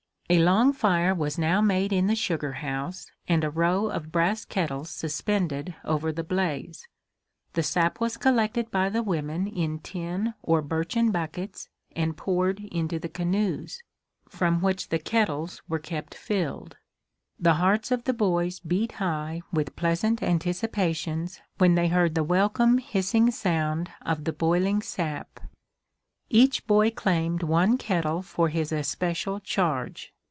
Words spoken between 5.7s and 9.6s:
over the blaze. The sap was collected by the women